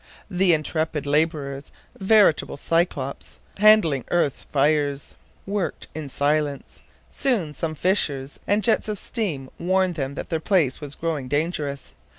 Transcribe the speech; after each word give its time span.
The 0.31 0.51
intrepid 0.53 1.05
la 1.05 1.25
borers, 1.27 1.69
veritable 1.95 2.57
Cyclops 2.57 3.37
handling 3.59 4.03
Earth's 4.09 4.41
fires, 4.45 5.13
worked 5.45 5.89
in 5.93 6.09
silence; 6.09 6.79
soon 7.07 7.53
some 7.53 7.75
fissures 7.75 8.39
and 8.47 8.63
jets 8.63 8.89
of 8.89 8.97
steam 8.97 9.51
warned 9.59 9.93
them 9.93 10.15
that 10.15 10.29
their 10.29 10.39
place 10.39 10.81
was 10.81 10.95
growing 10.95 11.27
dangerous. 11.27 11.93